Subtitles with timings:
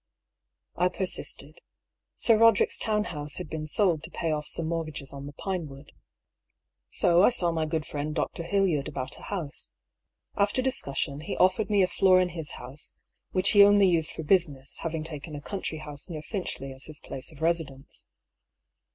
[0.77, 1.59] I persisted.
[2.15, 5.91] Sir Eoderick's town house had been sold to pay off some mortgages on the Pinewood.
[6.89, 8.41] So I saw my good friend Dr.
[8.41, 9.69] Hildyard about a house.
[10.35, 12.93] After discussion, he offered me a floor in his house
[13.29, 16.99] (which he only used for business, having taken a country house near Finchley as his
[16.99, 18.07] place of residence).